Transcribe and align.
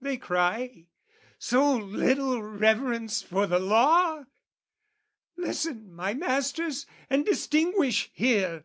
They 0.00 0.16
cry 0.16 0.86
"so 1.38 1.76
little 1.76 2.42
reverence 2.42 3.20
for 3.20 3.46
the 3.46 3.58
law?" 3.58 4.24
Listen, 5.36 5.92
my 5.92 6.14
masters, 6.14 6.86
and 7.10 7.22
distinguish 7.26 8.08
here! 8.14 8.64